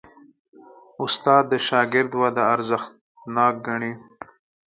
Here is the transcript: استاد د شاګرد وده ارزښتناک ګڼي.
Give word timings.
استاد 1.03 1.43
د 1.51 1.53
شاګرد 1.67 2.11
وده 2.21 2.43
ارزښتناک 2.53 3.53
ګڼي. 3.67 3.93